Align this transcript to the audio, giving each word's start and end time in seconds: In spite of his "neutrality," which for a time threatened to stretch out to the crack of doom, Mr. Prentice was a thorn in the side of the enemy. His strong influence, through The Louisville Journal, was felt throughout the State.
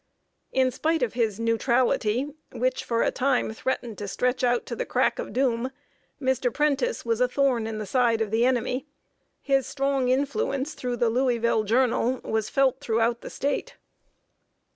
In 0.51 0.71
spite 0.71 1.03
of 1.03 1.13
his 1.13 1.39
"neutrality," 1.39 2.33
which 2.51 2.83
for 2.83 3.03
a 3.03 3.11
time 3.11 3.53
threatened 3.53 3.99
to 3.99 4.07
stretch 4.07 4.43
out 4.43 4.65
to 4.65 4.75
the 4.75 4.83
crack 4.83 5.19
of 5.19 5.31
doom, 5.31 5.69
Mr. 6.19 6.51
Prentice 6.51 7.05
was 7.05 7.21
a 7.21 7.27
thorn 7.27 7.67
in 7.67 7.77
the 7.77 7.85
side 7.85 8.19
of 8.19 8.31
the 8.31 8.43
enemy. 8.43 8.87
His 9.43 9.67
strong 9.67 10.07
influence, 10.09 10.73
through 10.73 10.97
The 10.97 11.11
Louisville 11.11 11.65
Journal, 11.65 12.19
was 12.23 12.49
felt 12.49 12.79
throughout 12.81 13.21
the 13.21 13.29
State. 13.29 13.75